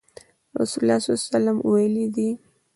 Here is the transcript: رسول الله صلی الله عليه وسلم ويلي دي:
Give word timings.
رسول 0.59 0.81
الله 0.83 0.97
صلی 0.99 1.09
الله 1.11 1.21
عليه 1.25 1.33
وسلم 1.35 1.57
ويلي 1.69 2.05
دي: 2.15 2.29